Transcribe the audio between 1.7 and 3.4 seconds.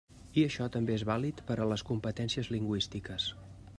les competències lingüístiques.